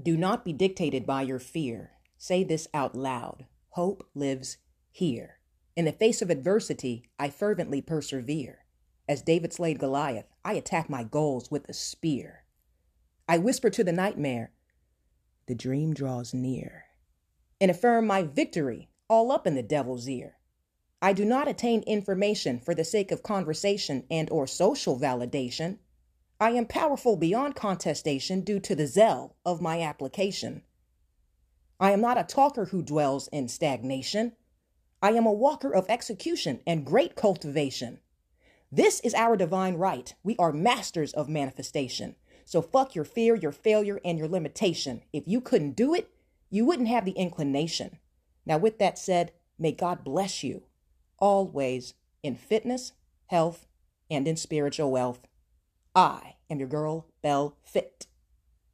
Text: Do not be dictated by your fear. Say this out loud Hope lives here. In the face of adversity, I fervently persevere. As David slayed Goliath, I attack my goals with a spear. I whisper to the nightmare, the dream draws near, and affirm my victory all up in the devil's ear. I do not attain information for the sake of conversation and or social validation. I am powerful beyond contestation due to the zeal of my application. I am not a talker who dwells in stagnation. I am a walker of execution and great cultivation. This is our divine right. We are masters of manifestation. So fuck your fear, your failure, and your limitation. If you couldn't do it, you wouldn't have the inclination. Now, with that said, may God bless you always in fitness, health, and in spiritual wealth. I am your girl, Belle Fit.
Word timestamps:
Do 0.00 0.16
not 0.16 0.44
be 0.44 0.52
dictated 0.52 1.04
by 1.04 1.22
your 1.22 1.38
fear. 1.38 1.92
Say 2.16 2.44
this 2.44 2.68
out 2.72 2.94
loud 2.94 3.46
Hope 3.70 4.08
lives 4.14 4.58
here. 4.90 5.38
In 5.76 5.84
the 5.84 5.92
face 5.92 6.22
of 6.22 6.30
adversity, 6.30 7.04
I 7.18 7.30
fervently 7.30 7.80
persevere. 7.80 8.64
As 9.08 9.22
David 9.22 9.52
slayed 9.52 9.78
Goliath, 9.78 10.26
I 10.44 10.54
attack 10.54 10.88
my 10.88 11.04
goals 11.04 11.50
with 11.50 11.68
a 11.68 11.72
spear. 11.72 12.44
I 13.28 13.38
whisper 13.38 13.70
to 13.70 13.84
the 13.84 13.92
nightmare, 13.92 14.52
the 15.46 15.54
dream 15.54 15.94
draws 15.94 16.32
near, 16.32 16.84
and 17.60 17.70
affirm 17.70 18.06
my 18.06 18.22
victory 18.22 18.88
all 19.08 19.32
up 19.32 19.46
in 19.46 19.54
the 19.54 19.62
devil's 19.62 20.08
ear. 20.08 20.36
I 21.02 21.12
do 21.12 21.24
not 21.24 21.48
attain 21.48 21.82
information 21.82 22.60
for 22.60 22.74
the 22.74 22.84
sake 22.84 23.10
of 23.10 23.22
conversation 23.22 24.04
and 24.10 24.30
or 24.30 24.46
social 24.46 24.98
validation. 24.98 25.78
I 26.42 26.52
am 26.52 26.64
powerful 26.64 27.16
beyond 27.16 27.54
contestation 27.54 28.40
due 28.40 28.60
to 28.60 28.74
the 28.74 28.86
zeal 28.86 29.36
of 29.44 29.60
my 29.60 29.82
application. 29.82 30.62
I 31.78 31.90
am 31.90 32.00
not 32.00 32.16
a 32.16 32.24
talker 32.24 32.66
who 32.66 32.82
dwells 32.82 33.28
in 33.28 33.46
stagnation. 33.48 34.32
I 35.02 35.10
am 35.10 35.26
a 35.26 35.32
walker 35.32 35.74
of 35.74 35.84
execution 35.90 36.60
and 36.66 36.86
great 36.86 37.14
cultivation. 37.14 38.00
This 38.72 39.00
is 39.00 39.12
our 39.12 39.36
divine 39.36 39.74
right. 39.74 40.14
We 40.22 40.34
are 40.38 40.50
masters 40.50 41.12
of 41.12 41.28
manifestation. 41.28 42.16
So 42.46 42.62
fuck 42.62 42.94
your 42.94 43.04
fear, 43.04 43.34
your 43.34 43.52
failure, 43.52 44.00
and 44.02 44.18
your 44.18 44.28
limitation. 44.28 45.02
If 45.12 45.24
you 45.26 45.42
couldn't 45.42 45.76
do 45.76 45.92
it, 45.94 46.10
you 46.48 46.64
wouldn't 46.64 46.88
have 46.88 47.04
the 47.04 47.12
inclination. 47.12 47.98
Now, 48.46 48.56
with 48.56 48.78
that 48.78 48.98
said, 48.98 49.32
may 49.58 49.72
God 49.72 50.04
bless 50.04 50.42
you 50.42 50.62
always 51.18 51.92
in 52.22 52.34
fitness, 52.34 52.92
health, 53.26 53.66
and 54.10 54.26
in 54.26 54.36
spiritual 54.36 54.90
wealth. 54.90 55.20
I 55.94 56.29
am 56.50 56.58
your 56.58 56.68
girl, 56.68 57.06
Belle 57.22 57.56
Fit. 57.62 58.06